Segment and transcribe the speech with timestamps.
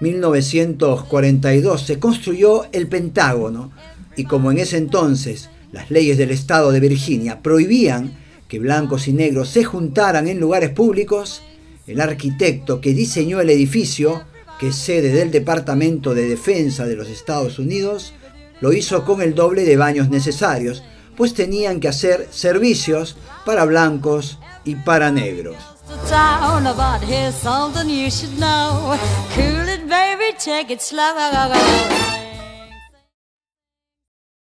[0.00, 3.72] 1942 se construyó el Pentágono
[4.16, 8.16] y como en ese entonces las leyes del estado de Virginia prohibían
[8.48, 11.42] que blancos y negros se juntaran en lugares públicos,
[11.86, 14.24] el arquitecto que diseñó el edificio,
[14.60, 18.12] que es sede del Departamento de Defensa de los Estados Unidos,
[18.60, 20.82] lo hizo con el doble de baños necesarios,
[21.16, 25.56] pues tenían que hacer servicios para blancos y para negros.
[30.44, 32.13] Take it slow.